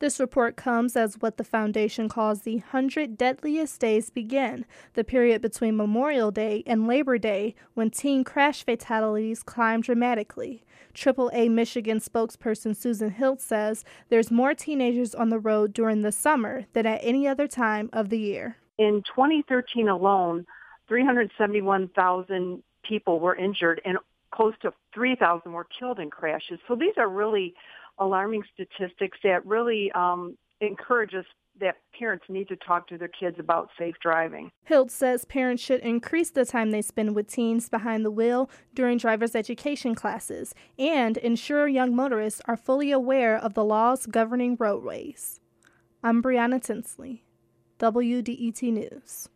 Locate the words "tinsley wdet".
46.60-48.62